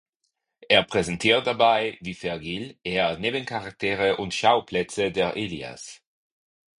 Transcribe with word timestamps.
Er 0.67 0.81
präsentiert 0.81 1.45
dabei, 1.45 1.99
wie 2.01 2.15
Vergil, 2.15 2.75
eher 2.83 3.19
Nebencharaktere 3.19 4.17
und 4.17 4.33
-schauplätze 4.33 5.11
der 5.11 5.35
Ilias. 5.35 6.01